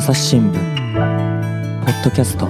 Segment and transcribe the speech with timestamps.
[0.00, 2.48] 朝日新聞ポッドキャスト。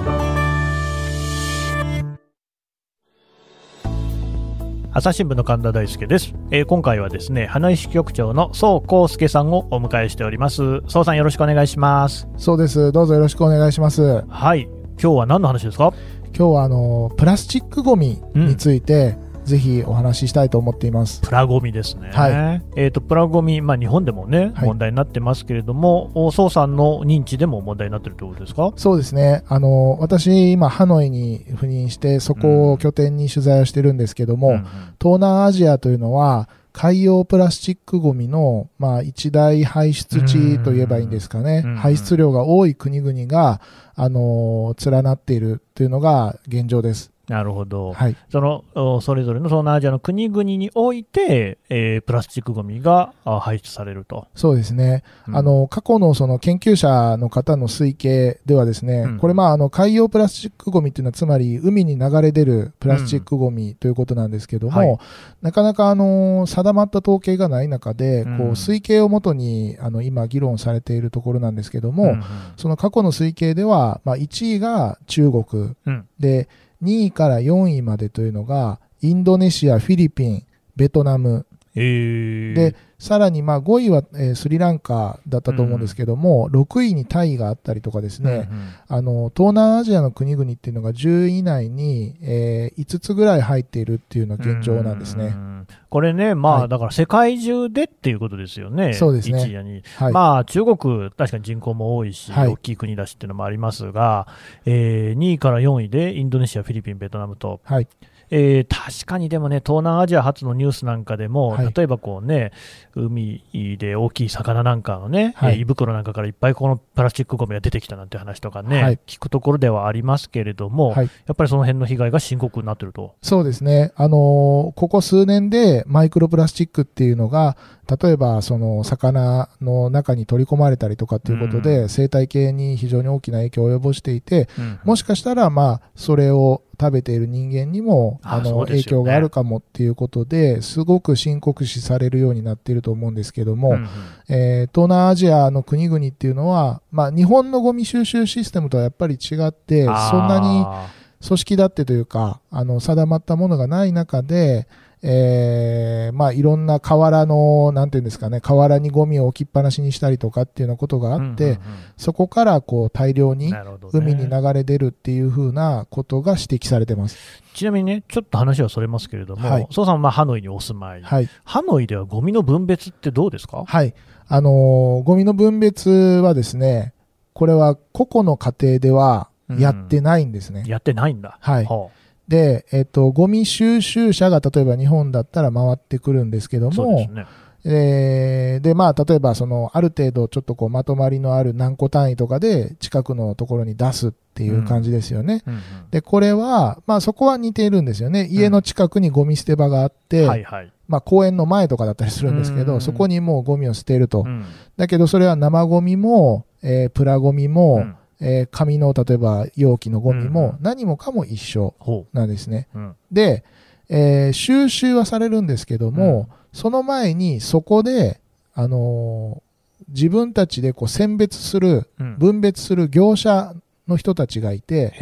[4.93, 10.79] 朝日新聞の神田大輔です、えー今回はですね花井支局長の宋康介さんをお迎えしております。
[10.87, 12.29] 宋さんよろしくお願いします。
[12.37, 12.93] そうです。
[12.93, 14.23] どうぞよろしくお願いします。
[14.29, 14.69] はい。
[14.97, 15.93] 今日は何の話ですか？
[16.27, 21.21] 今日はあのプラスチックごみについて、ぜひお話ししたいと思っています。
[21.21, 24.67] プラゴミですね、はえー、とプラゴミ、まあ、日本でもね、はい。
[24.67, 28.71] 問題になってますけれどもお宋さんの認知でも問題になってるということですか？
[28.75, 29.43] そうですね。
[29.47, 34.63] あの私今ハノイに赴任してそこを拠点に取材をしてるんですけども、うんうん。
[34.99, 41.75] 東南アジアというのは海洋プラスチックごみの、まあ、一大排出地といえばいいんですかね、うん。
[41.75, 43.59] 排出量が多い国々が、
[43.93, 47.10] あの連なっているというのが現状です。
[47.31, 55.03] なるほど、はい、そのおそれぞれの東南アジアの国々において、えープラスチックごみがあ排出されると、そうですね。
[55.29, 55.37] うん。
[55.37, 59.17] あの過去のその研究者の方の推計ではですね、うん。
[59.17, 64.97] これまああの海洋プラスチックごみっていうのはつまり海に流れ出るプラスチックごみということなんですけども、はい。
[65.41, 68.37] なかなかあの定まった統計がない中で、うん。
[68.39, 72.23] こう推計をもとにあの今議論されているところなんですけども、うんうん。
[72.57, 76.07] その過去の推計では、まあ、1位が中国うん。
[76.19, 76.49] で
[76.81, 88.69] 2位から4位までというのがインドネシア、フィリピン、ベトナムでさらにまあ5位は、えースリランカだったと思うんですけども、6位にタイがあったりとかですね、うんうん。
[88.87, 95.25] あの東南アジアの国々っていうのが10位以内に、え5つぐらい入っているっていうのが現状なんですね。
[95.25, 95.51] うん
[95.89, 96.69] これね、まあ、はい。
[96.69, 99.83] だから世界中でっていうことですよね、そうですね。
[99.97, 100.77] はい、まあ、中国、
[101.11, 102.47] 確かに人口も多いし、はい。
[102.47, 104.27] 大きい国だしっていうのもありますが、
[104.65, 107.87] えー2位から4位でインドネシア、フィリピン、ベトナムと、はい、
[108.31, 111.73] えー確かにでもね、東南アジア発のニュースなんかでも、はい。
[111.75, 112.51] 例えばこうね、
[112.95, 113.43] 海
[113.77, 115.55] で大きい魚なんかのね、はい。
[115.55, 118.99] えー胃袋なんかからいっぱいこのプラスチックごみが出てきたなんて話とかね、はい。
[119.05, 121.09] 聞くところではありますけれども、はい。
[121.27, 123.15] やっぱりその辺の被害が深刻になってると。
[123.21, 127.57] そうですね、あのーここ数年でマイクロプラスチックっていうのが、
[128.01, 131.89] 例えばその魚の中に取り込まれたりとかっていうことで、うん。
[131.89, 134.79] 生態系に非常に大きな影響を及ぼしていて、うん。
[134.85, 143.87] もしかしたら、まあ、それを食べている人間にもああの、影響があるかもっていうことですごく深刻視されるようになっていると思うんですけども、うんうん。
[144.29, 149.91] えー東南アジアの国々っていうのは、まあ、日本のゴミ収集システムとはやっぱり違ってそ
[150.23, 150.89] んなにあ
[151.25, 154.67] 組織だってというかあの定まったものがない中で、
[155.03, 161.57] えーまあ、いろんな河原のなんていうんですかね河原にゴミを置きっぱなしにしたりとかっていうようなことがあって、ーうんうん
[161.97, 163.53] そこからこう大量うんに
[163.93, 167.17] 海に流れ出るっていう風なことが指摘されてます。
[167.53, 171.29] ちなみにね、ちょっと話はそれますけれども、はい宋さんはまあハノイにお住まい、はい。
[171.43, 173.63] ハノイではゴミの分別ってどうですか？
[173.65, 173.93] はい。
[174.27, 176.93] あのーゴミの分別はですね、
[177.33, 179.29] これは個々の家庭では
[179.59, 180.63] やってないんですね。
[180.65, 181.37] やってないんだ。
[181.39, 181.89] はいは
[182.31, 187.25] で、えっと、ゴミ収集車が例えば日本だったら回ってくるんですけどあそうでもす、ね。
[187.65, 195.43] えーで、まあ、例えば、その、ある程度、ちょっとこう、まとまりのある何個単位とかで、近くのところに出すっていう感じですよね。
[195.45, 195.61] うんうん
[195.91, 198.27] で、これは、まあ、そこは似ているんですよね。
[198.31, 200.71] 家の近くにゴミ捨て場があって、はいはい。
[200.87, 204.23] まあ、公園の前とかだったりするんですけど、うんそこにもうゴミを捨てると。
[204.25, 204.45] うん
[204.77, 212.67] だけど、それは生ゴミも、えープラゴミも、うんえー紙の、例えば、容器のゴミうんも、何もかも一緒ほなんですね。
[212.75, 212.77] う。
[212.77, 212.95] うん。
[213.11, 213.43] で、
[213.89, 218.21] えー収集はされるんですけども、その前にそこで、
[218.53, 219.51] あのー
[219.89, 222.17] 自分たちでこう選別する、うん。
[222.17, 223.53] 分別する業者
[223.87, 224.93] の人たちがいて。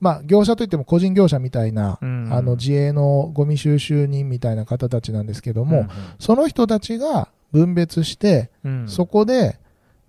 [0.00, 5.88] まあ、業者といっても個人業者みたいな、うんあの自営のゴミ収集人みたいな方たちなんですけども、
[6.18, 8.80] その人たちが分別して、うん。
[8.82, 9.58] うんそこで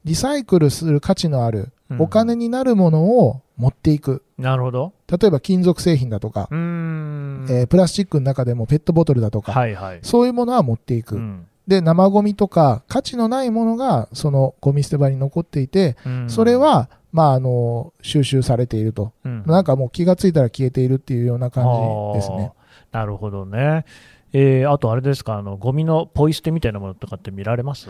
[0.06, 4.24] リサイクルする価値のあるうんお金になるものを持っていく。
[4.38, 4.94] なるほど。
[5.10, 6.48] 例えば金属製品だとか。
[6.52, 10.00] えープラスチックの中でもペットボトルだとか、はいはい。
[10.04, 11.16] そういうものは持っていく。
[11.16, 19.12] うんで、生ゴミとか価値のないものがそのゴミ捨て場に残っていて、うんそれは、まあ、あの、収集されていると。
[19.24, 21.66] うんなんかもう気がついたら消えているっていうような感
[22.14, 22.54] じですね。
[22.92, 23.86] なるほどね。
[24.34, 27.88] えーあとあれですか、あのゴミのポイ捨てみたいなものとかって見られます？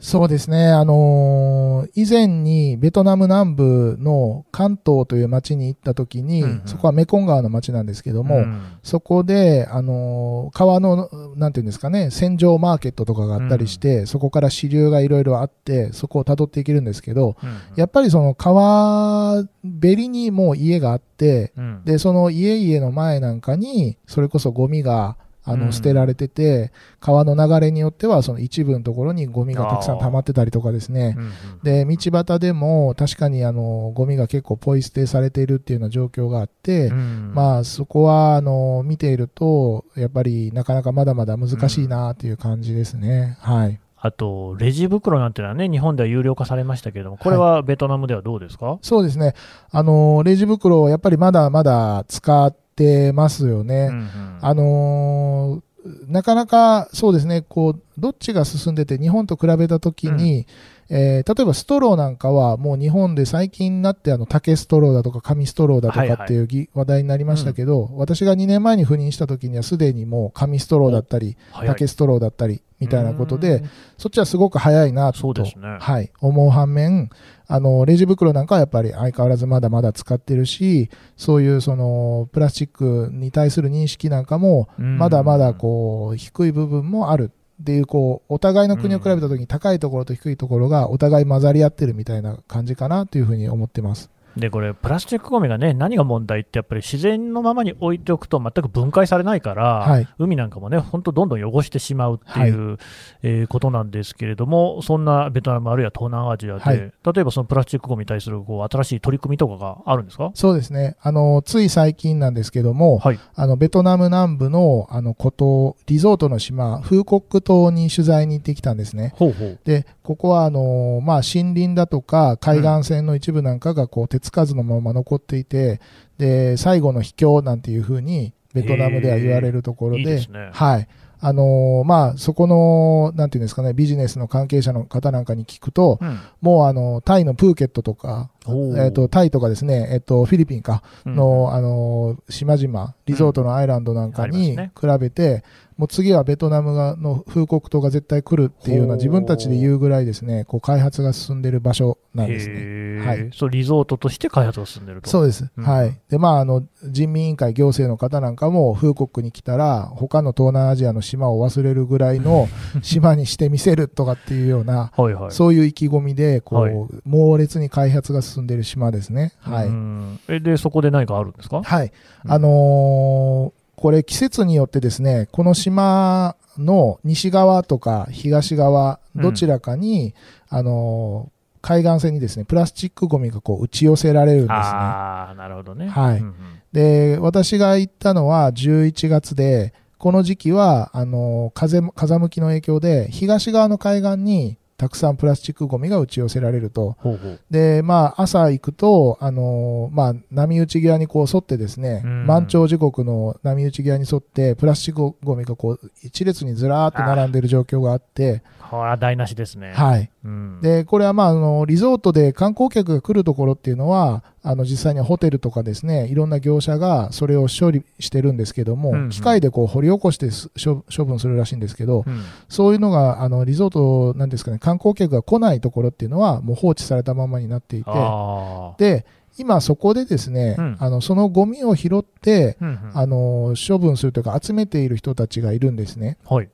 [0.00, 0.68] そうですね。
[0.68, 6.62] あのー以前にベトナム南部の関東という町に行った時に、うんうん。
[6.66, 8.60] そこはメコン川の町なんですけども、うん。
[8.82, 17.58] そこで、あのー川の、なんていうんですかね、洗浄マーケットとかがあったりして、そこから支流がいろいろあって、そこを辿っていけるんですけど、うん。
[17.76, 21.82] やっぱりその川べりにもう家があって、うん。
[21.84, 25.60] で、その家々の前なんかに、それこそゴミが、あうん。
[25.60, 31.16] の捨てられてて、川の流れによってはその一部のところにゴミがたくさん溜まってたりとかですね。
[31.62, 37.32] で道端でも確かにあのゴミが結構ポイ捨てされているっていうような状況があって、うん。
[37.34, 43.36] まあそこはあの見ているとやっぱりなかなかまだまだ難しいなっていう感じですね。
[43.40, 43.80] はい。
[44.02, 49.34] あと、レジ袋なんてのはね、日本では有料化されましたけれども、これはベトナムではどうですか、そうですね。
[49.70, 52.69] あの、レジ袋、やっぱりまだまだ使って
[53.12, 53.88] ますよね。
[53.90, 55.70] うんうんあのー
[56.08, 60.46] なかなかそうですね、こう、どっちが進んでて、日本と比べたときに、
[60.90, 66.18] えー例えばストローなんかは、もう日本で最近になって、あの、竹ストローだとか紙ストローだとはいはい。
[66.18, 75.76] かっていうぎ話題になりましたけど、私が2年前に赴任したときには、すでにもう紙ストローだったり、竹ストローだったり、みたいなことでうん、そっちはすごく早いなと、そうですね。
[75.78, 77.10] はい、思う反面、
[77.46, 84.98] あの、レジ袋なんかはやっぱり相変わらずまだまだ使ってるし、そういうその、プラスチックに対する認識なんかも、うん。
[84.98, 94.10] まだまだこう、低い部分もあるっていう、こう、お互いの国を比べた時に高いところと低いところがお互い混ざり合ってるみたいな感じかなというふうに思ってます。
[94.40, 102.78] で、これ、プラスチックごみがね、何が問題って、やっぱり自然のままに置いておくと全く分解されないから、はい海なんかもね、本当どんどん汚してしまうっていう、
[103.22, 110.30] えーことなんですけれども、そんなベトナムあるいは東南アジアで、はい例えばそのプラスチックごみに対するこう新しい取り組みとかがあるんですか？
[110.34, 110.96] そうですね。
[111.02, 113.18] あの、つい最近なんですけども、はい。
[113.34, 119.12] あの、ベトナム南部の、あの、孤島、リゾートの島、フーコック島に取材に行ってきたんですね。
[119.16, 119.58] ほうほう。
[119.64, 125.80] で、ここはあのまあ、森林だとか海岸線の一部なんかがこう手つかずのまま残っていて、
[126.16, 130.88] で、最後の秘境なんていうふうにベトナムでは言われるところで、いいですねはい。
[131.22, 138.30] あのまあ、そこの、なんていうんですかね、ビジネスの関係者の方なんかに聞くと、うんもうあの、タイのプーケットとか、
[138.76, 145.44] えっ、と、タイとかですね、えっ、と、フィリピンか、うんの、あの、島々、リゾートのアイランドなんかに比べて、
[145.80, 153.00] もう次はベトナムがの風国島が絶対来るっていうような自分たちで言うぐらいですね、こう開発が進んでいる場所なんですね。
[153.00, 155.08] はいそう、リゾートとして開発が進んでると。
[155.08, 155.48] そうです。
[155.56, 155.98] うんはい。
[156.10, 162.46] で、まあ、あの、人民委員会行政の方なんかも、風国に来たら、他の東南アジアの島を忘れるぐらいの
[162.82, 165.30] 島にしてみせるとかっていうような、はいはい。
[165.30, 166.74] そういう意気込みで、こう、はい
[167.04, 169.32] 猛烈に開発が進んでいる島ですね。
[169.40, 169.66] はい。
[169.66, 171.62] うんえで、そこで何かあるんですか？
[171.62, 171.92] はい。
[172.24, 180.14] うんあのーこれ季節によってですね、この島の西側とか東側、うんどちらかに、
[180.50, 184.54] あのー海岸線にですね、プラスチックゴミがこう打ち寄せられるんですね。
[184.56, 185.88] ああ、なるほどね。
[185.88, 186.34] はいうんうん
[186.72, 196.96] で、私が行ったのは11月で、この時期は、あのー風も、風向きの影響で、東側の海岸にたくさんプラスチックゴミが打ち寄せられると。
[197.00, 197.40] ほうほう。
[197.50, 209.72] で、まあ、朝行くと、あのーまあ、波打ち際にこう沿ってですね、うん満潮時刻の波打ち際に沿って、プラスチックゴミがこう、一列にずらーっと並んでる状況があって、これは台無しですね。
[209.74, 210.08] はい。
[210.24, 229.04] うん、で、これはまあ、あの、リゾートで観光客が来るところっていうのは、あの、実際にはホテルとかですね、いろんな業者がそれを処理してるんですけども、うんうん機械でこう掘り起こしてす処処分するらしいんですけど、うんそういうのが、あの、リゾートなんですかね、観光客が来ないところっていうのは、もう放置されたままになっていて、あで、
[229.36, 236.18] 今そこでですね、うんあの、そのゴミを拾って、ーうんうんあの、処分するというか集めている人たちがいるんですね。
[236.24, 236.48] はい。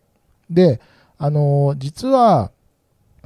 [0.50, 0.80] で、
[1.18, 2.50] あの、実は、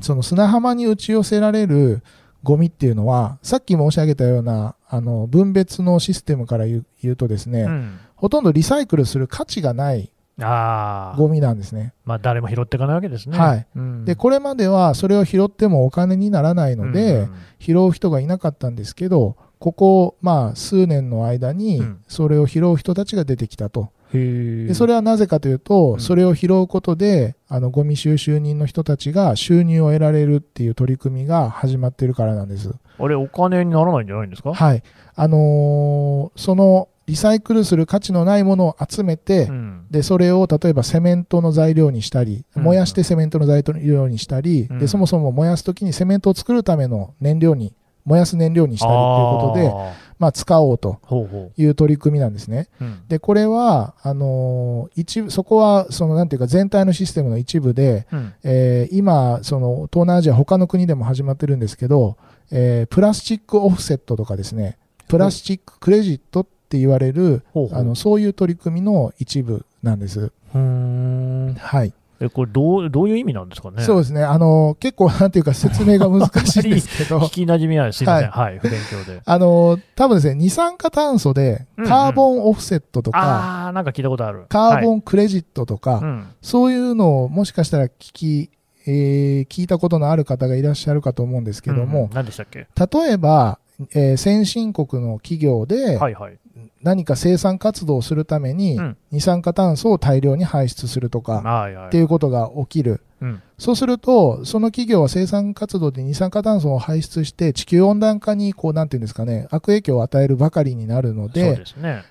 [0.00, 2.02] その砂浜に打ち寄せられる
[2.42, 11.16] ゴミっていうのは、さっき申し上げたような、あの、分別のシステムから言うとですね、うんほとんどリサイクルする価値がないああ。
[11.16, 11.94] ゴミなんですね。
[12.04, 13.38] まあ、誰も拾っていかないわけですね。
[13.38, 23.90] はいうんで、これまではそれを拾ってもお金にならないので、うんうん拾う人がいなかったんですけど、ここ、まあ、数年の間にうん、それを拾う人たちが出てきたと。
[24.12, 26.00] でそれはなぜかというと、うん。
[26.00, 32.72] それを拾うことで、あの、ゴミ収集人の人たちが収入を得られるっていう取り組みが始まっているからなんです。
[32.98, 34.52] あれ、お金にならないんじゃないんですか？
[34.52, 34.82] はい。
[35.14, 39.86] あのーその、リサイクルする価値のないものを集めて、うん。
[39.90, 42.62] で、それを例えばセメントの材料にしたり、うん。
[42.62, 44.78] 燃やしてセメントの材料にしたり、うん。
[44.78, 47.74] で、そもそも燃やすときにセメントを作るための燃料に、
[48.04, 49.04] 燃やす燃料にしたりという
[49.40, 49.72] ことで、
[50.20, 52.68] まあ、使おうとほうほいう取り組みなんですね。
[52.78, 52.84] う。
[52.84, 62.18] うんで、これは、あのー一部、そこは、その、なんていうか、全体のシステムの一部で、うんえー今、その、東南アジア、他の国でも始まってるんですけど、
[62.50, 64.76] えープラスチックオフセットとかですね、
[65.08, 70.20] プラスチッククレジットって言われる、ほうほうあの、そういう取り組みの一部なんです。
[70.20, 71.94] うーんはい。
[72.20, 73.82] え、これどう、どういう意味なんですかね？
[73.82, 74.22] そうですね。
[74.22, 77.98] あの、結構なんていうか説明が難しいんですけど 聞、き馴染みないです。
[77.98, 78.30] すいません。
[78.30, 79.20] はい、不勉強で。
[79.26, 84.44] あの、多分ですね、二酸化炭素でカーボンオフセットとか、ああ、なんか聞いたことある。
[84.48, 86.26] カーボン、ンクレジットとか、うん。
[86.42, 88.50] そういうのをもしかしたら聞き、
[88.86, 92.66] えー聞いたことのある方がいらっしゃるかと思うんですけどうんも、何でしたっけ？
[92.76, 93.58] 例えば、
[93.94, 96.38] えー先進国の企業ではいはい。
[96.82, 101.66] 何か生産活動をするためにうん二酸化炭素を大量に排出するとか。
[101.88, 103.00] っていうことが起きる。
[103.20, 103.42] うん。
[103.58, 111.62] そうすると、その企業は生産活動で二酸化炭素を排出して地球温暖化にこう、なんていうんですかね、悪影響を与えるばかりになるので。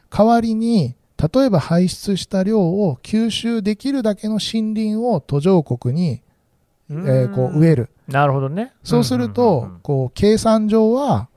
[0.10, 6.22] 代わりに、例えば排出した量を吸収できるだけの森林を途上国に、
[6.90, 7.90] えーこう植える。
[8.08, 8.74] なるほどね。
[8.84, 11.29] そうするうんとうん、こう、計算上は、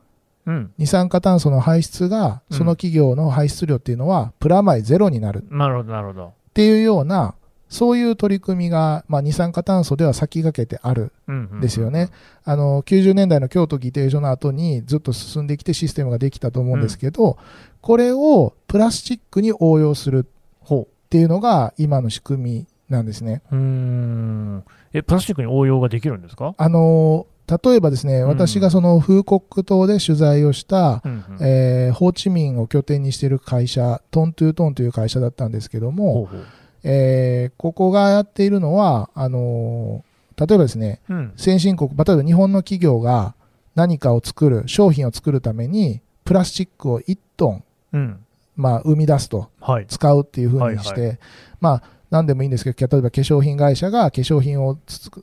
[0.47, 0.73] うん。
[0.79, 6.27] 二酸化炭素の排出が、うんその企業の排出量っていうのは、プラマイゼロになるうんなるほど、なるほど。
[6.27, 7.35] っていうような、
[7.69, 12.11] そういう取り組みが、まあ、二酸化炭素では先駆けてあるうんうんんですよね。。
[12.45, 17.39] あの、90年代の京都議定書の後にずっと進んできてシステムができたと思うんですけど、
[17.81, 20.27] これをプラスチックに応用する
[20.61, 23.41] ほっていうのが今の仕組みなんですね。
[23.51, 23.57] う。
[23.57, 24.65] ん。
[24.93, 36.37] え、プラスチックに応用ができるんですかあの、例えばですね、うん私がその風国島で取材をした、うんうんえーホーチミンを拠点にしている会社、トントゥートンという会社だったんですけども、ほ。
[36.85, 40.13] えーここがやっているのは、あのー
[40.47, 41.33] 例えばですね、うん。
[41.37, 43.35] 先進国、例えば日本の企業が
[43.75, 48.19] 何かを作る、商品を作るために、プラスチックを1トン、うん。
[48.57, 49.87] まあ、生み出すと、はい。
[49.87, 51.19] 使うっていうふうにして、はい
[51.61, 54.79] まあ、何でもいいんですけど、例えば化粧品会社が化粧品を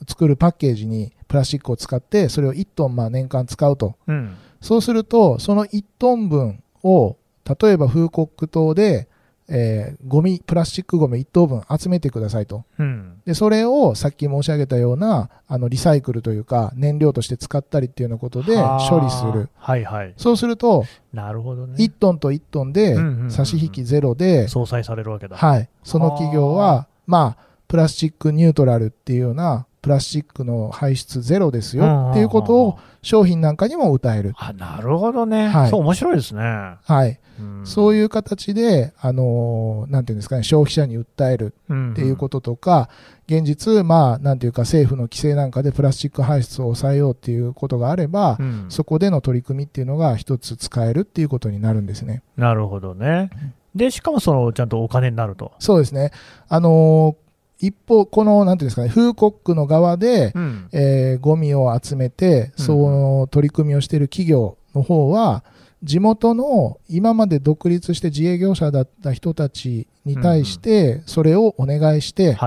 [0.08, 3.96] 作るパッケージにプラスチックを使って、それを1トンまあ年間使うと。
[4.08, 4.36] うん。
[4.60, 7.16] そうすると、その1トン分を、
[7.62, 9.08] 例えば風国島で、
[9.50, 12.64] えーゴミ、プラスチックゴミ1等分集めてくださいと。
[12.78, 13.22] うん。
[13.26, 19.50] で、それをさっき申し上げたような、あの、リサイクルというか、燃料として使ったりっていうようなことではあ処理する。。
[19.56, 20.14] はいはい。
[20.18, 21.76] そうすると、なるほどね。
[21.78, 22.98] 1トンと1トンで
[23.30, 25.36] 差し引きゼロで、相殺されるわけだ。
[25.36, 25.70] はい。
[25.84, 34.34] その企業は、まあ、プラスチックニュートラルっていうような、プラスチックの排出ゼロですよっていうことを商品なんかにも歌える。
[34.38, 35.48] あ、なるほどね。
[35.48, 36.42] はいそう、面白いですね。
[36.42, 37.20] はい。
[37.40, 42.90] うんそういう形で、あのーなんていうんですかね、消費者に訴えるっていうこととか、
[43.28, 52.24] 現実、まあ、なんていうか政府の規制なんかでプラスチック排出を抑えようっていうことがあれば、そこでの取り組みっていうのが一つ使えるっていうことになるんですね。
[52.36, 53.30] なるほどね。
[53.74, 55.54] で、しかもその、ちゃんとお金になると。
[55.60, 56.12] そうですね。
[56.50, 57.29] あのー
[57.60, 60.70] 一方、この、なんていうんですかね、風国区の側で、うん。
[60.72, 62.66] えーゴミを集めて、うん。
[62.66, 65.44] その取り組みをしている企業の方は、
[65.84, 72.38] 地元の今まで独立して自営業者だった人たちに対して、それをお願いして、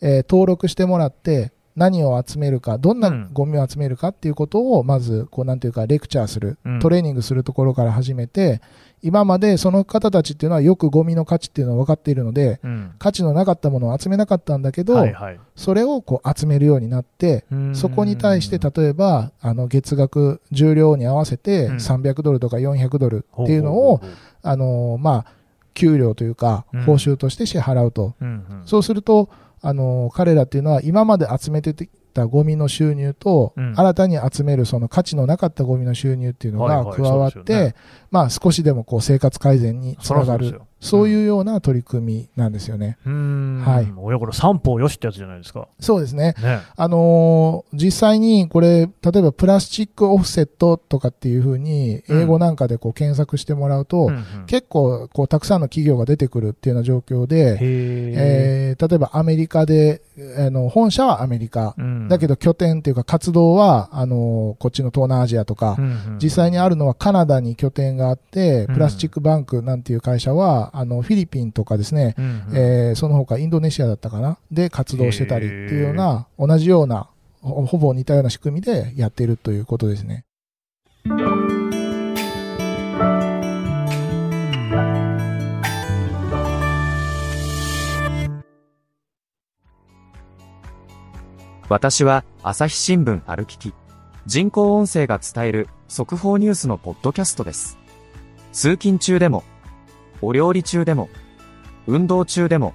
[0.00, 3.30] 登録してもらって、何を集めるか、どんうなん。
[3.32, 8.60] ゴミを集めるかっていうことを、まず、こう、なんていうか、レクチャーするうん、トレーニングするところから始めて、
[9.02, 12.92] 今までその方たちっていうのはよくゴミの価値っていうのは分かっているので、うん。
[12.98, 14.94] 価値のなかったものを集めなかったんだけど。
[15.56, 21.76] それをこう集めるようになって、そこに対して例えばあの月額重量に合わせてうん。
[21.76, 24.00] 300ドルとか400ドルっていうのを
[24.42, 25.32] あのまあ
[25.74, 26.82] 給料というかうん。
[26.82, 28.14] 報酬として支払うと、
[28.66, 29.28] そうすると
[29.62, 33.74] あの彼らっていうのは今まで集めてきたゴミの収入と、うん。
[33.76, 37.74] 新たに集めるその価値のなかったゴミの収入っていうのはいはいが加わって、そうですよね。
[38.10, 42.98] まあ少しでもこう生活改善につながるそういうような取り組みなんですよね。
[43.06, 43.62] うーん。
[43.64, 45.68] はい親子の三方よしってやつじゃないですか。
[45.78, 46.34] そうですね。
[46.42, 46.58] ね。
[46.76, 57.56] あのー実際にこれ、例えばプラスチックオフセットとかっていうふうに、英語なんかでこう検索してもらうと、うんうん結構こうたくさんの企業が出てくるっていうような状況で、へえ。
[57.60, 60.02] えー例えばアメリカで、
[60.38, 74.38] あの本社はアメリカ、うんだけど拠点っていうか活動はあのーこっちの東南アジアとか、うんうん実際にあるのはカナダに拠点があって、うんプラスチックバンクなんていう会社は、あのフィリピンとかですね、うんうんえーその他インドネシアだったかな？
[74.50, 77.08] で活動してたりっていうような同じような
[77.40, 80.24] ほほぼ似たような仕組みでやっているということですね。
[91.68, 93.72] 私は朝日新聞歩きき。
[94.26, 97.78] 人工音声が伝える速報ニュースのポッドキャストです。
[98.52, 99.42] 通勤中でも、
[100.22, 101.10] お料理中でも、
[101.86, 102.72] 運動中でも、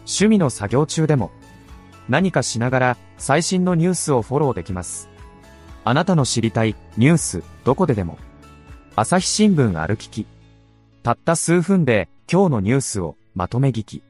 [0.00, 1.30] 趣味の作業中でも、
[2.08, 5.08] 何かしながら最新のニュースをフォローできます。
[5.84, 8.18] あなたの知りたいニュースどこででも。
[8.94, 10.26] 朝日新聞歩きき。
[11.02, 14.02] たった数分で今日のニュースをまとめ聞き。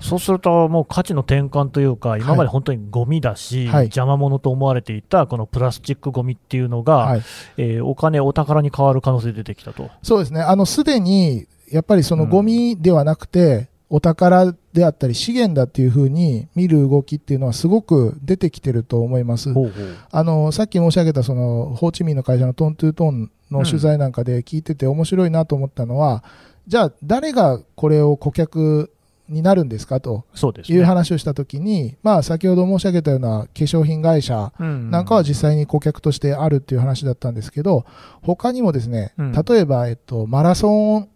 [0.00, 7.22] そうすると、もう価値の転換というか、今まで本当にゴミだし、はい邪魔者と思われていたこのプラスチックゴミっていうのが、はい、
[7.56, 9.90] えーお金、お宝に変わる可能性出てきたと。
[10.02, 10.40] そうですね。
[10.40, 19.52] あの、すでに、やっぱりそのゴミではなくて、お宝であったり資源だっていうふうに見る動きっていうのはすごく出てきてると思います。
[19.52, 26.22] ほうほうあの、さっき申し上げたその、ホーチミンの会社のトントゥートンの取材なんかで聞いてて面白いなと思ったのは、
[26.68, 28.92] じゃあ誰がこれを顧客
[29.30, 30.78] になるんですかとそうですね。
[30.78, 34.90] いう話をしたときに、まあ先ほど申し上げたような化粧品会社うん。
[34.90, 37.84] なんかは実際に顧客としてあるっていう話だったんですけど、
[38.22, 39.32] 他にもですね、うん。
[39.32, 41.08] 例えば、えっと、マラソン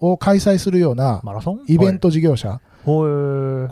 [0.00, 1.22] を開催するような
[1.68, 3.06] イベント事業者、こ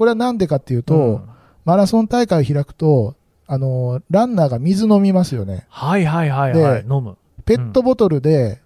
[0.01, 1.23] れはなんでかっていうと、うん。
[1.65, 3.17] マラソン大会を開くと、
[3.47, 5.67] あの、ランナーが水飲みますよね。
[5.69, 7.17] はいはいはいはい、で飲む。
[7.45, 8.61] ペットボトルで、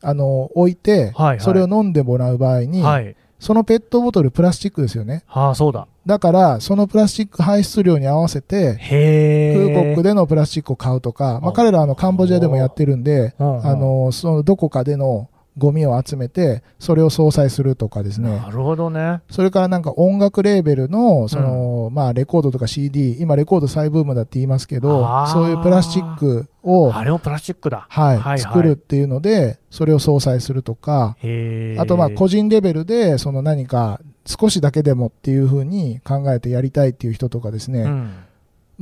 [0.00, 1.40] あの、置いて、はいはい。
[1.40, 3.14] それを飲んでもらう場合に、はい。
[3.42, 5.24] そのペットボトルプラスチックですよね。
[5.26, 5.88] はあ、そうだ。
[6.06, 8.78] だから、そのプラスチック排出量に合わせて。
[8.78, 13.42] 空国でのプラスチックを買うとか、まあ、うん彼らはあのカンボジアでもやってるんで、あ
[13.74, 15.28] の、そのどこかでの
[15.58, 18.50] ゴミを集めて、それを相殺するとかですねな。
[18.50, 19.20] るほどね。
[19.30, 27.86] それからなんか音楽レーベルの、その、まあレコードとか CD、今レコード再ブームだって言いますけどそういうプラスチックを、あれもプラスチックだ。
[27.88, 31.16] はい、はい作るっていうので、それを相殺するとか。
[31.78, 38.14] あとまあ個人レベルで、その何か少しだけでもっていうふうに考えてやりたいっていう人とかですね、うん、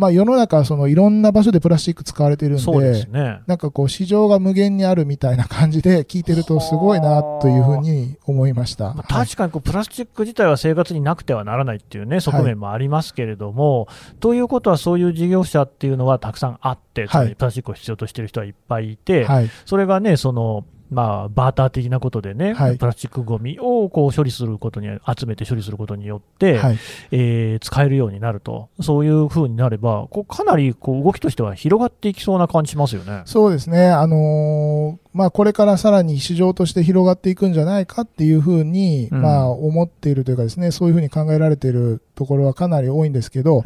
[0.00, 3.40] まあ世の中そのいろんな場所でプラスチック使われてるんでね。
[3.46, 8.94] なんかこう市場が無限にあるみたいな感じで聞いてるとすごいなというふうに思いました。
[8.94, 13.86] まあはい確かにこうプラスチック自体は生活になくてはならないっていうね、側面もありますけれども、
[14.18, 19.50] ということはそういう事業者っていうのはたくさんあって、つまりプラスチックを必要としている人はいっぱいいて、はい。
[19.66, 26.78] それがね、その、まあ、バーター的なことでね、はいプラスチックごみをこう処理することに、集めて処理することによって、はい。
[27.12, 33.22] えー使えるようになると、そういうふうになれば、こうかなりこう動きとしては広がっていきそうな感じしますよね。
[33.24, 33.88] そうですね。
[33.88, 39.22] あのーまあこれからさらに市場として広がっていくんじゃないかっていうふうに、うん。
[39.22, 43.64] まあ思っているというかですね、そういうふうに考えられているところはかなり多いんですけど、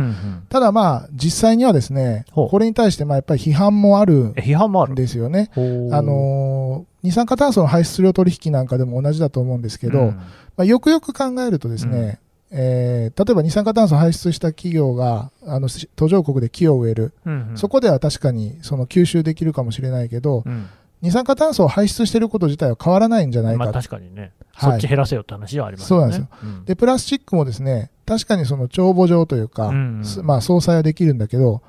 [0.48, 4.94] ただまあ実際にはですね、これに対してまあやっぱり批判もあるえ批判もあんる。
[4.94, 5.50] ですよね。
[5.56, 5.60] あ
[6.00, 10.06] のー二酸化炭素の排出量取引なんかでも同じだと思うんですけど、うん。
[10.08, 10.22] ま
[10.58, 12.18] あ、よくよく考えるとですね、
[12.50, 17.58] えー例えば二酸化炭素排出した企業があのし途上国で木を植える、うんうん。
[17.58, 20.66] そこでは確かにその吸収できるかもしれないけど、うん
[21.04, 26.28] 二酸化炭素を排出していること自体は変わらないんじゃないか、まあ確かにね、はいそっち減らせよって話はありますそうなんですよ。
[26.42, 31.62] うんでプラスチックもですね確かにその帳簿上というか、うんうんすまあ、相殺はできるんだけど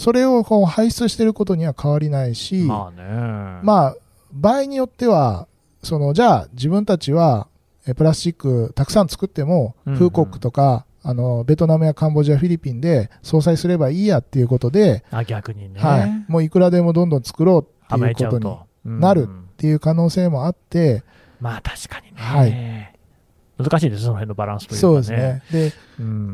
[0.00, 3.60] それをこう排出していることには変わりないし、まあね。
[3.62, 3.96] まあ、
[4.32, 5.46] 場合によっては、
[5.82, 7.48] その、じゃあ自分たちは、
[7.86, 16.24] えプラスチックたくさん作っても、うんうん風国とか、あの、ベトナムやカンボジア、フィリピンで相殺すればいいやっていうことで、あ逆にね、はい。
[16.28, 18.56] もういくらでもどんどん作ろうって甘いうことに。
[18.84, 21.04] なるうんっていう可能性もあって、
[21.40, 22.12] まあ確かにね。
[22.16, 22.90] はい
[23.62, 24.80] 難しいです、その辺のバランスというか、ね。
[24.80, 25.42] そうですね。
[25.52, 25.72] で、うん。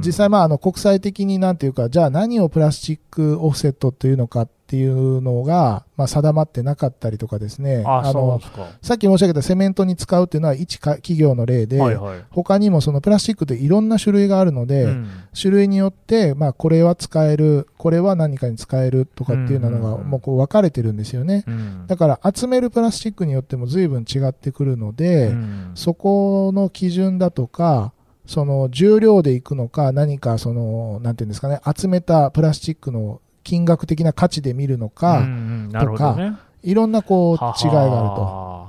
[0.05, 7.85] 実際まあ、あの、国際的になんていうか、じゃあ何をプラスチックオフセットというのかっていうのが、まあ、定まってなかったりとかですね。
[7.87, 8.67] あ、ので、すか。
[8.83, 12.25] さっき申し上げたセメントに使うっていうのは一か企業の例で、はいはい。
[12.31, 21.45] 他にもそのプラスチックっていろんな種類があるので、うん種類によって、まあ、これは使える、これは何かに使えるとかっていうのがうんもうこう分かれてるんですよね。
[21.47, 27.93] うんだから集めるプラスチックによっても随分違ってくるので、うんそこの基準だとか、
[28.27, 36.37] その重量でいくのか、何かその、なんていうんですかね、集めたプラスチックの金額的な価値で見るのか、うんうんなるほどね。
[36.63, 38.67] いろんなこう違いがあると。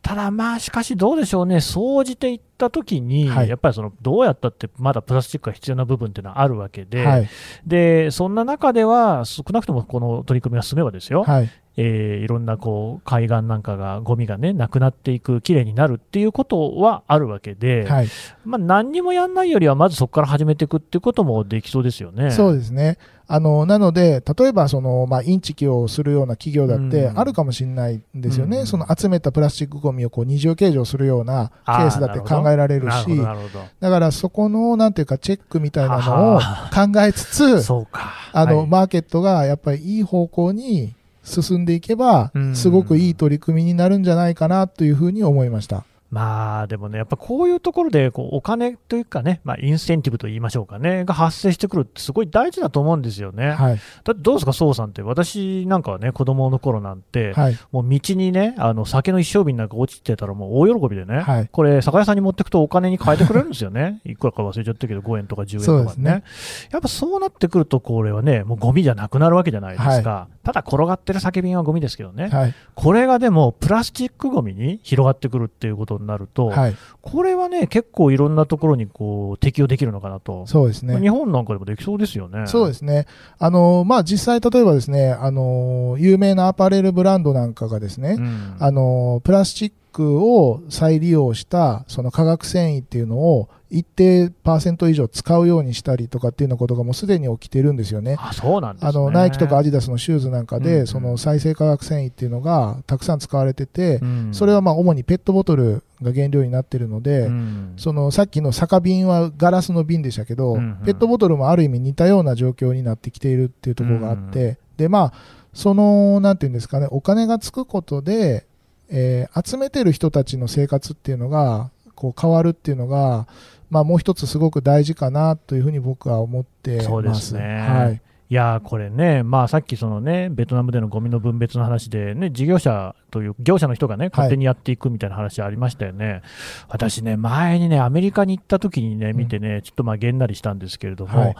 [0.00, 7.28] ただまあ、しかしどうでしょうね、総じていったときに、はいやっぱりそのどうやったって、まだプラスチックが必要な部分っていうのはあるわけで、はい。
[7.66, 11.50] でそんな中では、少なくともこの取り組みが進めばですよ、はい。
[11.76, 18.08] えーいろんなこう海岸なんかが、ゴミがね、なくなっていく、きれいになるっていうことはあるわけで、はい。
[18.44, 22.30] まあ、何にもやんないよりは、まずそこから始めていくっていうこともできそうですよね。
[22.30, 22.98] そうですね。
[23.26, 28.58] あの、なので、例えば、その、まあ、インチキをするような企業だってうんあるかもしれないんですよね。
[28.58, 33.40] うんその集めたプラスチックゴミをこう二重計上するようなケースだって考えられるしなる。
[33.80, 38.12] だからそこの、なんていうか、チェックみたいなのをは考えつつ、 そうか。
[38.32, 45.84] あの、はいマーケットがやっぱりいい方向に進んでいけばう、んすごくいい取り組みになるんじゃないかなというふうに思いました。
[46.14, 53.50] まあでもね、やっぱこういうところでこうお金というかね、まあ、インセンティブと言いましょうかね、が発生してくるってすごい大事だと思うんですよね。
[53.50, 53.80] はい。
[54.04, 57.58] だってどうですか、宋さんって、私なんかはね、子供の頃なんて、はい。
[57.72, 66.22] もう道にね、あの酒の一升瓶なんか落ちてたら、もう大喜びでね、はいこれ、酒屋さんに持ってくとお金に変えてくれるんですよね、 いくらか忘れちゃったけど、5円とか10円とかねそうですね
[66.70, 72.54] やっぱそうなってくると、これはね、もうゴミじゃなくなるわけじゃないですか、ただ転がってる酒瓶はゴミですけどね、はい。
[72.74, 76.76] これがでも、プラスチックゴミに広がってくるっていうことになると、はい。
[77.02, 80.46] これはね、結構いろんなところにこう適用できるのかなと。
[80.46, 81.00] そうですね。
[81.00, 82.46] 日本なんかでもできそうですよね。
[82.46, 83.06] そうですね。
[83.38, 98.16] あの、まあ、実際、例えばですね、あの、有名なアパレルブランドなんかがですね、うんあの、プラスチックを再利用した、その化学繊維っていうのを一定パーセント以上使うようにしたりとかっていうようなことがもうすでに起きてるんですよね。
[98.18, 98.88] あそうなんですね。
[98.88, 107.72] あの、ナイキとかアディダスのシューズなんかで、うんうんその再生化学繊維っていうのがたくさん使われてて、うんそれはまあ主にペットボトルが原料になってるので、うん。
[107.76, 110.84] そのさっきの酒瓶はガラスの瓶でしたけど、うんうん。
[110.84, 115.12] ペットボトルもある意味似たような状況になってきているっていうところがあって、でまあ
[115.52, 118.46] そのなんていうんですかねお金がつくことで、
[118.90, 123.26] えー集めてる人たちの生活っていうのがこう変わるっていうのが、
[123.70, 126.88] まあ、もう一つすごく大事かなというふうに僕は思ってます。
[126.88, 127.40] そうですね。
[127.40, 136.22] はいいやーこれね、まあ、さっきその、ね、ベトナムでのゴミの分別の話で、ね、事業者という業者の人が、ね、勝手にやっていくみたいな話ありましたよね、
[136.68, 141.36] 私ね、前にね、アメリカに行った時にね、見てね、ちょっとまあげんなりしたんですけれども、はい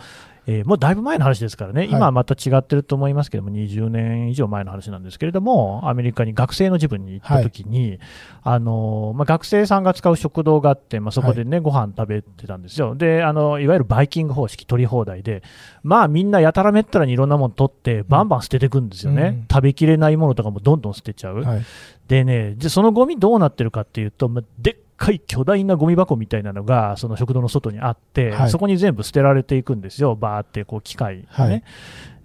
[0.47, 1.89] えーもうだいぶ前の話ですからね、い。
[1.89, 7.99] 今はまた違ってると思いますけども、20年以上前の話なんですけれども、アメリカに学生の自分に行った時に、
[8.43, 12.95] あのーまあ、学生さんが使う食堂があって、まあ、そこでね、ご飯食べてたんですよ。
[12.95, 15.43] で、あの、いわゆるバイキング方式、取り放題で、
[15.83, 19.23] まあみんなやたらめったらにいろんなもの取って、バンバン捨てていくんですよね。
[19.23, 19.47] うん。
[19.51, 21.43] 食べきれないものとかもどんどん捨てちゃう。
[21.43, 21.63] はい。
[22.09, 28.51] でね、でそのゴミどうなってるかっていうと、まあでっかい巨大なゴミ箱みたいなのが、その食堂の外にあって、はい。
[28.51, 31.25] そこに全部捨てられていくんですよ、バーってこう機械、ね。
[31.29, 31.63] はい。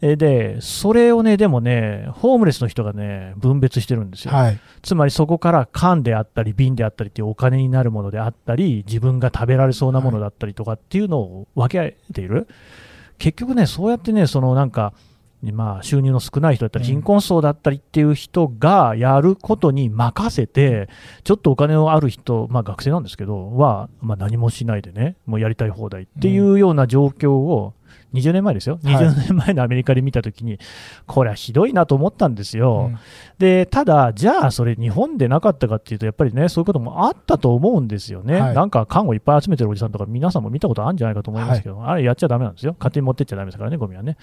[0.02, 4.34] えで、それをね、でもね、ホームレスの人がね、分別してるんですよ。
[4.34, 4.60] はい。
[4.82, 12.48] つまりそこから缶であったり、瓶であったりっていうお金になるものであったり、自分が食べられそうなものだったりとかっていうのを分け合えている。
[13.18, 14.94] 結局ね、そうやってね、そのなんか、
[15.42, 16.92] まあ、収入の少ない人だったり、うん。
[16.92, 20.90] 貧困層だったりっていう人がやることに任せて、
[21.24, 27.74] ちょっとお金のある人、まあ、学生なんですけど、は、まあ、何もしないでね、もうやりたい放題っていうような状況を、
[28.14, 30.60] 20年前ですよ、はい20年前のアメリカで見たときに、
[31.06, 32.90] これはひどいなと思ったんですよ。
[32.92, 33.00] うん
[33.38, 44.18] でただ、じゃあそれ、日本でなかったかっていうと、やっぱりね、そういうこともあったと思うんですよね、はいなんか缶をいっぱい集めてるおじさんとか、皆さんも見たことあるんじゃないかと思いますけど、あれやっちゃだめなんですよ、勝手に持ってっちゃだめですからね、ゴミはね。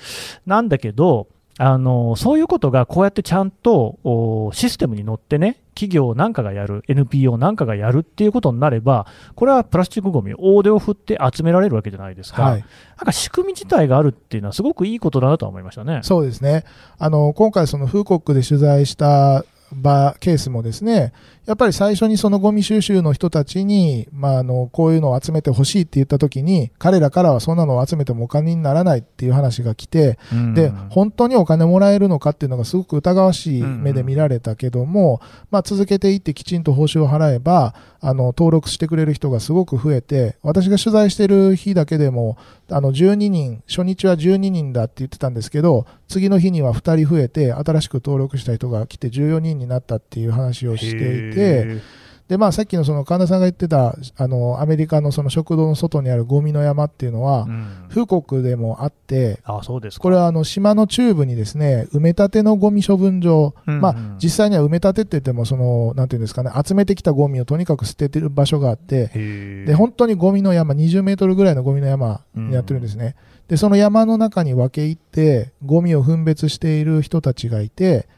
[0.44, 12.64] なんだけど、あのそういうことがこうやってちゃんとおシステムに乗ってね、企業なんかがやる、NPO なんかがやるっていうことになれば、これはプラスチックごみ、大手を振って集められるわけじゃないですか、はい
[12.96, 16.00] なんか仕組み自体があるっていうのは、すごくいいことだなとは思いましたね。
[16.02, 16.64] そうですね。
[16.98, 21.12] あの、今回そのフーコックで取材した場、ケースもですね、
[21.46, 30.54] やっぱり最初にそのゴミ収集の人たちに、まあ、あの、こういうのを集めてほしいって言った時に、彼らからはそんなのを集めてもお金にならないっていう話が来て、うん。
[30.54, 35.20] で、本当にお金もらえるのかっていうのがすごく疑わしい目で見られたけども、
[35.52, 42.36] まあ、続けていってきちんと報酬を払えば、あの、登録してくれる人がすごく増えて、私が取材してる日だけでも、
[42.70, 51.80] あの、12人、初日は12人だって言ってたんですけど、次の日には2人増えて、新しく登録した人が来て14人になったっていう話をしていて、へー。
[52.28, 57.86] で、まあ、さっきのその神田さんが言ってた、あの、アメリカのその食堂の外にあるゴミの山っていうのはう、ん。
[57.88, 60.02] フーコックでもあって、あそうですか。
[60.02, 69.06] これはあの島の中部にですね埋め立てのゴミ処分場、うんまあ、実際には埋め立てって言ってもそのなんていうんですかね集めてきたゴミをとにかく捨ててる場所があって
[69.66, 73.14] で本当にゴミの山20メートルぐらいのゴミの山になってるんですね、
[73.48, 78.08] でその山の中に分け入ってゴミを分別している人たちがいて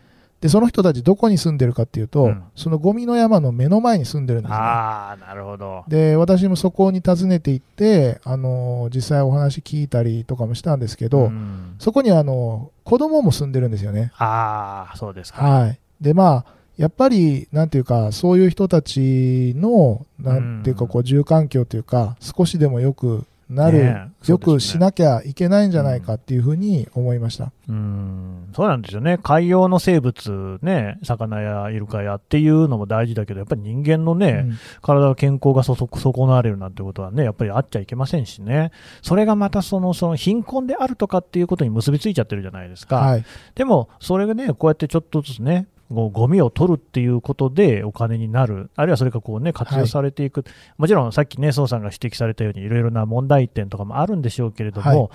[0.41, 2.45] でその人たちどこに住んでるかっていうと、うん。
[2.55, 4.57] そのゴミの山の目の前に住んでるんですね。
[4.57, 5.85] ああなるほど。
[5.89, 11.75] で私もそこに訪ねて行って、あの実際お話聞いたりとかもしたんですけど、ん。
[11.79, 14.13] そこにはあの子供も住んでるんですよね。
[14.17, 15.43] ああそうですか。
[15.43, 15.79] はい。
[16.01, 27.53] で、まあ、やっぱり、なんていうか、そういう人たちの、なんていうか、こう、住環境というか、少しでもよくなる、ねよくしなきゃいけないんじゃないかっていうふうに思いました。
[27.69, 28.51] うん。
[28.55, 29.19] そうなんですよね。
[29.23, 34.59] 海洋の生物ね魚やイルカやっていうのも大事だけどやっぱり人間のね、うん。
[34.83, 38.71] 体の健康がそそ損なわれるなんてことはね、やっぱりあっちゃいけませんしね、
[39.03, 43.25] それがまたそのその貧困であるとかっていうことに結びついちゃってるじゃないですか、はい。
[43.55, 55.09] でもそれがね、こうやってちょっとずつね、ゴミを取るっていうことでお金になる、あるいはそれがこう、ね、活用されていく、はい、もちろんさっきね、宋さんが指摘されたように、いろいろな問題点とかもあるんでしょうけれども、はい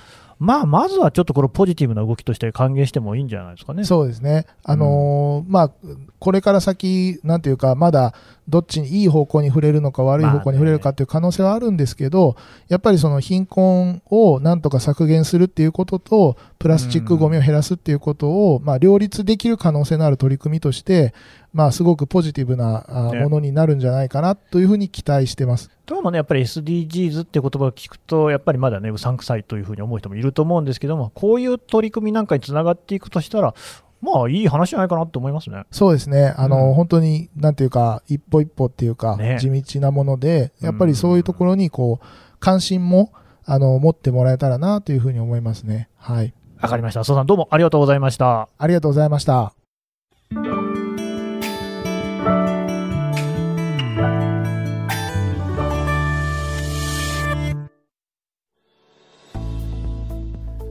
[0.44, 3.86] まあ、まずはちょっとこのポジティブな動きとして歓迎してもいいんじゃないですかね。
[3.86, 4.46] そうですね。
[4.66, 5.72] あのーうん、まあ、
[6.20, 8.14] これから先、なんていうか、まだ
[8.50, 12.36] どっちにいい方向に触れるのか悪い方向に触れるかっていう可能性はあるんですけど、
[12.68, 21.14] やっぱりその貧困をなんとか削減するっていうことと、プラスチックごみを減らすっていうことを、まあ、両立できる可能性のある取り組みとして、
[21.54, 25.70] まあ、すごくポジティブなものになるんじゃないかなというふうに期待してます。
[25.86, 33.54] どうもね、やっぱり SDGs って言葉を聞くと、やっぱりまだね、うさんくさいというふうに思う人もいると思うんですけども、こういう取り組みなんかにつながっていくとしたら、
[34.02, 35.64] まあいい話じゃないかなと思いますね。
[35.70, 36.34] そうですね。
[36.36, 42.06] あの、うん、本当に、なんていうか、一歩一歩っていうか、ね、地道なもので、やっぱりそういうところに、こう、
[42.40, 43.14] 関心も、
[43.46, 45.90] あの、持ってもらえたらなというふうに思いますね。
[45.98, 46.34] はい。
[46.60, 47.04] わかりました。
[47.04, 48.50] 蘇さんどうもありがとうございました。
[48.58, 49.54] ありがとうございました。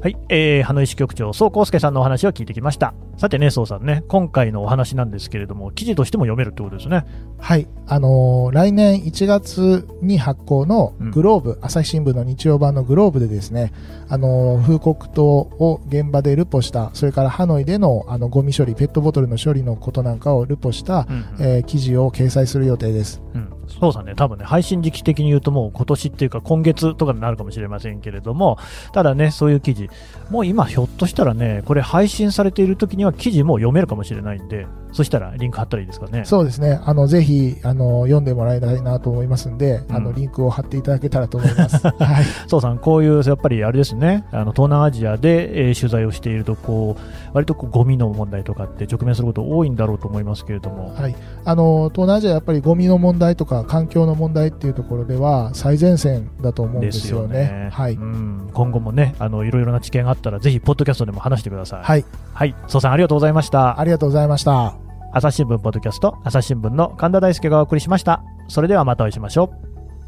[0.02, 2.92] はい、えー、花石局長、宋康介さんのお話を聞いてきました。
[3.16, 7.04] さてね、宋さんね、今回のお話なんですけれども、記事としても読めるってことですね。
[7.38, 13.72] はい、あのー、来年1月に発行のグローブ、うん、朝日新聞の日曜版のグローブでですね、
[14.08, 23.22] あのー、風国島を現場でルポした、それからハノイでのあのゴミ処理、ペットボトルの処理のことなんかをルポした、うんうん、えー、記事を掲載する予定です。
[23.34, 23.52] うん。
[23.80, 28.58] そうさね、多分ね、配信時期的に言うともう今年っていうか今月とかになるかもしれませんけれども、
[28.92, 29.88] ただね、そういう記事、
[30.30, 36.24] もう今ひょっとしたらね、これ配信されている時には記事も読めるかもしれないんで、そしたらリンク貼ったらいいですかね。
[36.24, 36.80] そうですね。
[36.84, 41.78] あの、ぜひ、あの、読んでもらいたいなと思いますんで、うん、あの、リンクを貼っていただけたらと思います。
[41.86, 42.24] はい。
[42.46, 47.00] そうさん、こういう、やっぱりあれですね、あの、東南アジアで、えー、取材をしていると、こう、
[47.32, 50.94] 割とこうゴミの問題とかって直面すること多いんだろうと思いますけれども。
[50.94, 51.16] はい。
[51.44, 57.38] あの、東南アジアやっぱりゴミの問題とか環境の問題っていうところでは最前線だと思うんですよね。
[57.38, 57.96] よねはい。
[57.96, 61.82] 今後もね、あの、いろいろな知見があったら、ぜひ、ポッドキャストでも話してください。
[61.82, 62.04] はい。
[62.34, 62.54] はい。
[62.66, 63.80] そうさん、ありがとうございました。
[63.80, 64.92] ありがとうございました。
[65.14, 69.52] 朝日新聞ポッドキャスト朝日新聞の神田大輔がお送りしましたそれではまたお会いしましょ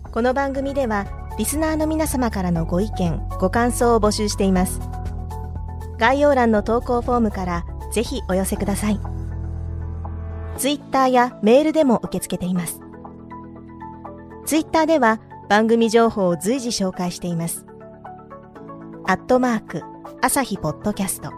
[0.06, 1.06] うこの番組では
[1.38, 4.80] リスナーの皆様からのご意見ご感想を募集しています
[5.98, 9.00] 概要欄の投稿フォームからぜひお寄せください。
[10.56, 12.80] ツイッターやメールでも受け付けています。
[14.46, 17.66] ツイッターでは番組情報を随時紹介しています。
[19.06, 19.82] アットマーク
[20.20, 21.32] 朝日ポッドキャスト。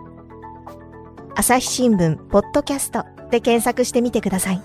[1.34, 4.62] 朝日新聞ポッドキャストで検索してみてください。